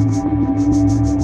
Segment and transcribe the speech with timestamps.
[0.00, 1.19] うん。